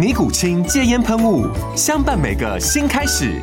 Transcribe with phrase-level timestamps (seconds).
[0.00, 1.46] 尼古清戒烟喷雾，
[1.76, 3.38] 相伴每个新开始。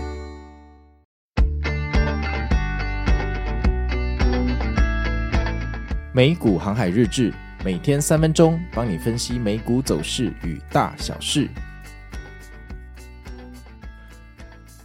[6.11, 7.31] 美股航海日志，
[7.63, 11.47] 每天三分钟，帮你分析美股走势与大小事。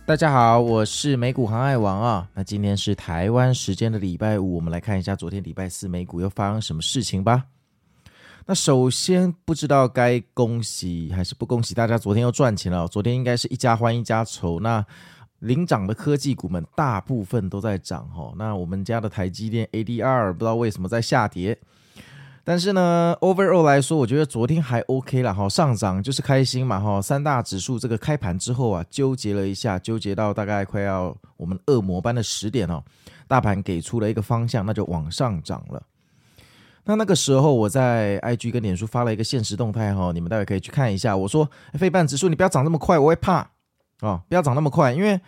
[0.04, 2.28] 大家好，我是美股航海王啊。
[2.34, 7.44] 那今天是台湾时间的礼拜五，我们来看一下昨天礼拜四美股又发生什么事情吧。
[8.46, 12.88] 那首先不知道该恭喜还是不恭喜大家，昨天又赚钱了。
[12.88, 14.58] 昨天应该是一家欢一家愁。
[14.60, 14.84] 那
[15.38, 18.32] 领涨的科技股们大部分都在涨哈。
[18.36, 21.56] 那我们家的台积电 ADR 不知道为什么在下跌，
[22.44, 25.48] 但是呢，overall 来说，我觉得昨天还 OK 了哈。
[25.48, 27.00] 上涨就是开心嘛哈。
[27.00, 32.82] 三大指数这个开盘之后啊，纠结了一下，纠结到大概快要我们恶魔般的十点哦，
[33.28, 35.82] 大盘给出了一个方向，那就往上涨了。
[36.84, 41.16] 那那个时候，我在 IG 跟脸书发了一个限时动态哈，你们待会可以去看一下。
[41.16, 43.48] 我说，费半指数你不要涨那么快，我会怕
[44.00, 45.20] 哦，不要涨那么快，因为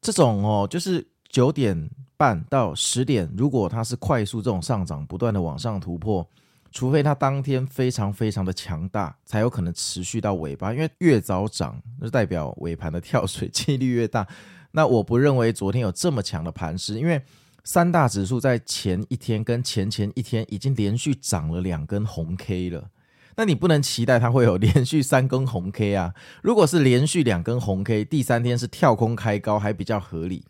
[0.00, 6.26] 这种哦，就是九点半到十点，如果它是快速这种上涨，不断的往上突破，
[6.72, 10.72] 除非它当天非常非常的强大，才有可能持续到尾巴。
[10.72, 14.26] 因为越早涨，就代表尾盘的跳水几率越大。
[14.70, 17.20] 那我不认为昨天有这么强的盘势，因为。
[17.66, 22.90] 三大指数在前一天跟前前一天已经连续涨了两根红 K 了，
[23.34, 26.14] 那你不能期待它会有连续三根红 K 啊。
[26.44, 30.44] 如果是连续两根红 K，第三天是跳空开高还比较合理。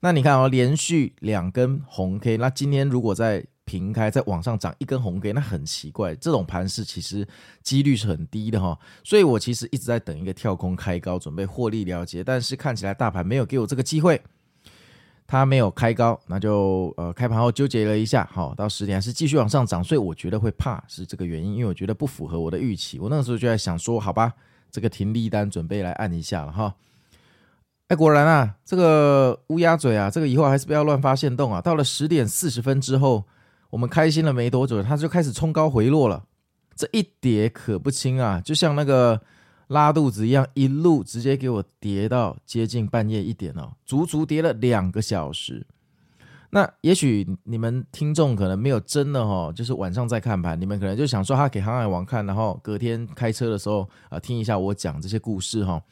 [0.00, 7.26] 那你看哦，连续两根红 K，那今天如果在平开再往上涨一根红 K，那很奇怪，这种盘势其实
[7.62, 8.78] 几率是很低的哈。
[9.02, 14.20] 所以我其实一直在等一个跳空开高，准备获利了结，但是看起来大盘没有给我这个机会。
[15.26, 22.98] 它没有开高，那就呃开盘后纠结了一下，好，到十点还是继续往上涨，所以我觉得会怕是这个原因，因为我觉得不符合我的预期。
[22.98, 24.32] 我那个时候就在想说，好吧，
[24.70, 26.74] 这个停利单准备来按一下了哈。
[27.88, 31.60] 哎，果然啊，这个乌鸦嘴啊，这个以后还是不要乱发限动啊。
[31.60, 33.24] 到了十点四十分之后，
[33.70, 36.24] 我们开心了没多久，它就开始冲高回落了，
[36.76, 39.20] 这一跌可不轻啊，就像那个。
[39.68, 45.66] 拉肚子一样，一路直接给我跌到接近半夜一点哦，足足跌了两个小时。
[46.50, 55.82] 那也许你们听众可能没有真的哈，就是晚上在看盘，你们可能就想说他给航海王看，然后隔天开车的时候啊听一下我讲这些故事哈。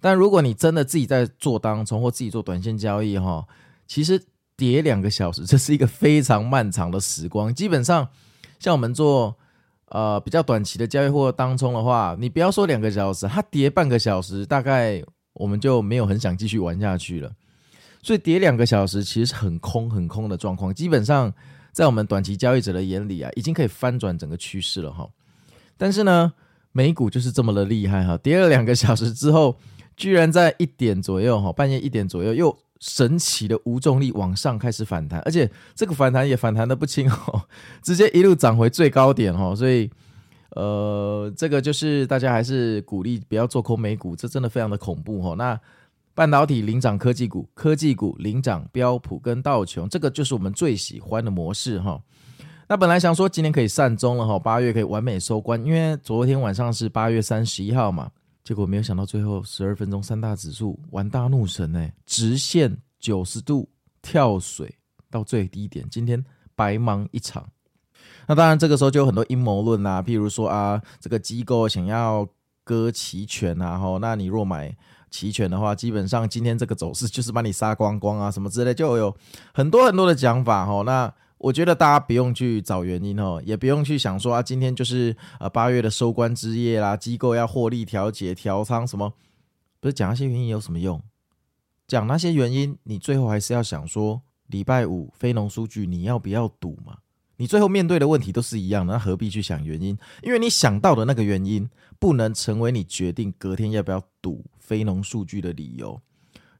[0.00, 3.46] 但如果你真的自己在做当冲或自己做短线交易哈，
[3.86, 4.22] 其实
[4.56, 7.54] 跌两个小时，这是一个非常漫长的时光。
[7.54, 8.08] 基本上
[8.60, 9.36] 像我们做。
[9.90, 17.32] 呃，比较短期的交易或当冲的话，你不要说两个小时，它跌半个小时，大概我们就没有很想继续玩下去了。
[18.02, 21.32] 所以跌两个小时其实是很空很空的状况，基本上
[21.72, 25.08] 在我们短期交易者的眼里啊，已经可以翻转整个趋势了哈。
[25.76, 26.32] 但是呢，
[26.72, 29.56] 美股就是这么的厉害哈，跌了两个小时之后，
[29.96, 32.58] 居然在一点左右哈，半夜一点左右又。
[32.80, 37.42] 神奇的无重力往上开始反弹，而且这个反弹也反弹得不轻哦，
[37.82, 39.90] 直接一路涨回最高点哦， 所以
[40.50, 45.34] 呃，这个就是大家还是鼓励不要做空美股，这真的非常的恐怖哦。
[45.36, 45.58] 那
[46.14, 52.00] 半导体领涨科技股，科技股领涨标普跟道琼，这个就是我们最喜欢的模式哈。
[52.68, 58.10] 那本来想说今天可以善终了哈，八月可以完美收官，因为昨天晚上是八月三十一号嘛。
[58.48, 63.68] 结果没有想到，最后十二分钟三大指数玩大怒神哎，直线九十度
[64.00, 64.74] 跳水
[65.10, 66.24] 到最低点，今天
[66.54, 67.46] 白忙一场。
[68.26, 72.26] 那当然，这个时候就有很多阴谋论啊，譬如说啊，这个机构想要
[72.64, 74.74] 割期权啊，吼，那你若买
[75.10, 79.14] 期权的话，基本上今天这个走势就是把你杀光光啊，什么之类，就有
[79.52, 81.12] 很多很多的讲法吼，那。
[81.38, 89.12] 我觉得大家不用去找原因哦，也不用去想说啊，今天就是呃八月的收官之夜啦，机构要获利调节调仓什么，
[89.80, 91.00] 不是讲那些原因有什么用？
[91.86, 96.98] 讲那些原因，你最后还是要想说，礼拜五非农数据你要不要赌嘛？
[97.36, 99.96] 你最后面对的问题都是一样的，那何必去想原因？
[100.22, 101.70] 因为你想到的那个原因，
[102.00, 106.00] 不能成为你决定隔天要不要赌非农数据的理由。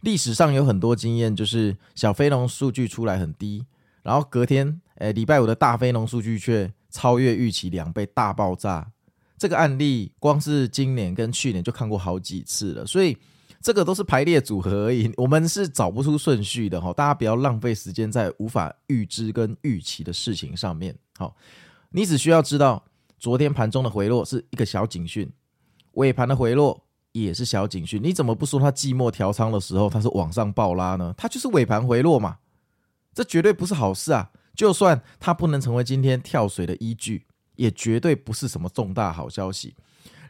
[0.03, 3.67] 历史上有很多经验，就是小非农数据出来很低，
[4.09, 8.91] 然后隔天，诶，礼拜五的大非农数据却超越预期两倍，大爆炸。
[9.37, 13.15] 这个案例光是今年跟去年就看过好几次了，所以
[13.61, 16.91] 这个都是排列组合而已，我们是找不出顺序的哈。
[16.95, 20.97] 大家不要浪费时间在无法预知跟预期的事情上面。
[21.19, 21.37] 好，
[21.91, 22.83] 你只需要知道，
[23.19, 25.31] 昨天盘中的回落是一个小警讯，
[25.93, 26.83] 尾盘的回落。
[27.13, 31.13] 也是小警讯，你怎么不说它季末调仓的时候它是往上暴拉呢？
[31.17, 32.37] 它就是尾盘回落嘛，
[33.19, 34.31] 这绝对不是好事啊！
[34.55, 37.26] 就算它不能成为今天跳水的依据，
[37.56, 39.75] 也绝对不是什么重大好消息。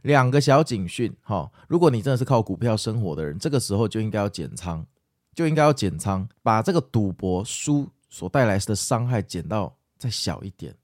[0.00, 4.86] 两个小警讯，哈，如果你真的是靠股票生活的人，这个时候就应该要减仓，
[5.34, 10.74] 就应该要减仓，把这个赌博输所带来的伤害减到再小一点。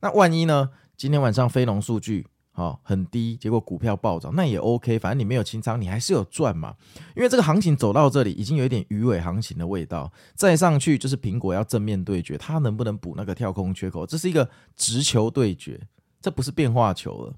[0.00, 0.70] 那万一呢？
[0.96, 2.26] 今天晚上非农数据。
[2.60, 6.74] 哦，很低，结果股票暴涨，那也 OK，反正你没有清仓，你还是有赚嘛。
[7.16, 14.04] 因为这个行情走到这里，已经有一点鱼尾行情的味道，再上去就是苹果要正面对决，它能不能补那个跳空缺口？
[14.04, 14.46] 这是一个
[14.76, 15.80] 直球对决，
[16.20, 17.34] 这不是变化球了。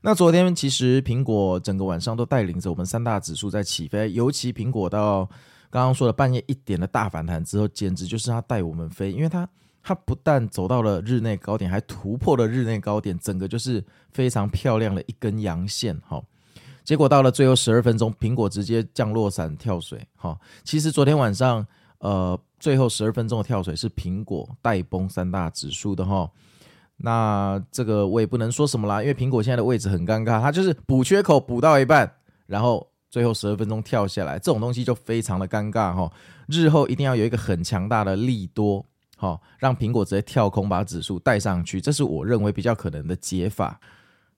[0.00, 5.28] 那昨天其实苹果整个晚上都带领着我们三大指数在起飞，尤其苹果到
[5.68, 9.46] 刚刚说的半夜一点的大反弹之后，简直就是它带我们飞，因为它。
[9.86, 15.94] 它不但走到了日内高点，还突破了日内高点，整个就是非常漂亮的一根阳线。
[16.08, 16.22] 哈，
[16.82, 20.02] 结果到了最后十二分钟，苹果直接降落伞跳水。
[20.16, 21.64] 哈，其实昨天晚上，
[21.98, 26.02] 呃，最后十二分钟的跳水是苹果带崩三大指数的。
[26.02, 26.30] 哈，
[26.96, 32.10] 那这个我也不能说什么啦，因为苹果现在的位置很尴尬，它就是补缺口补到一半，
[32.46, 35.94] 然后最后十二分钟跳下来，这种东西就非常的尴尬。
[35.94, 36.10] 哈，
[36.48, 38.86] 日后一定要有一个很强大的利多。
[39.24, 43.80] 好，让苹果直接跳空把指数带上去，这是我认为比较可能的解法。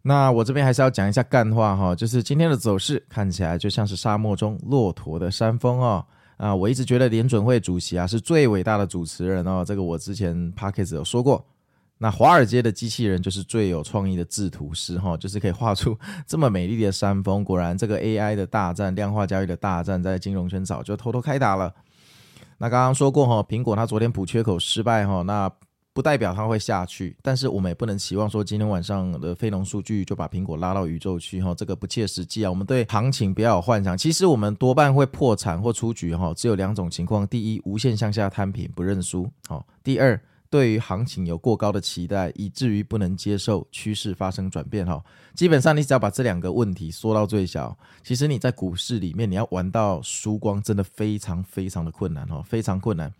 [0.00, 6.06] 那我这边还是要讲一下干话哈，就是今天的走势看起来就像是沙漠中骆驼的山峰哦。
[6.36, 11.44] 啊，我一直觉得联准会主席啊是最伟大的主持人哦，这个我之前 Podcast 有说过。
[11.98, 17.42] 那华尔街的机器人就是最有创意的制图师哈，就是可以画出这么美丽的山峰。
[17.42, 21.74] 果然，这个 AI 的大战、量化交易的大战，在金融圈早就偷偷开打了。
[22.58, 25.50] 那刚刚说过哈，苹果它昨天补缺口失败哈，那
[25.92, 32.50] 不代表它会下去，但是我们也不能期望说今天晚上的非农数据就把苹果拉到宇宙去哈，这个不切实际啊。
[32.50, 40.20] 我们对行情不要有幻想，其实我们多半会破产或出局哈，只有两种情况：第一，无限向下摊平不认输；好，第二。
[40.48, 45.02] 对于行情有过高的期待，以至于不能接受趋势发生转变哈。
[45.34, 53.12] 基本上，你只要把这两个问题缩到最小，其实你在股市里面你要玩到输光，真的非常非常的困难哈，非常困难。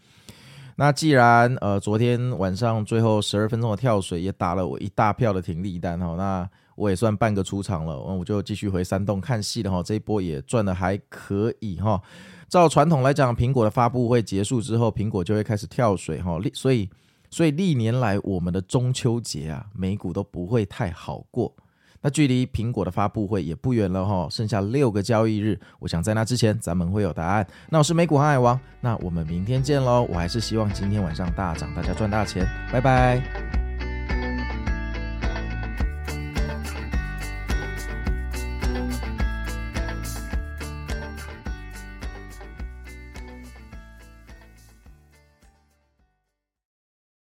[0.76, 9.82] 那既然呃昨天晚上最后十二分钟的跳水也打了我一大票的停利单哈，那我也算半个出场了，我就继续回山洞看戏了哈。
[9.82, 12.00] 这一波也赚的还可以哈。
[12.48, 16.88] 照传统来讲，苹果的发布会结束之后，苹果就会开始跳水哈，所以。
[17.30, 21.54] 所以历年来，我们的中秋节啊，美股都不会太好过。
[22.02, 27.46] 那距离苹果的发布会也不远了哈，剩下六个交易日，我想在那之前，咱们会有答案。
[27.68, 30.06] 那我是美股航海王，那我们明天见喽。
[30.08, 33.45] 我还是希望今天晚上大涨，大家赚大钱，拜拜。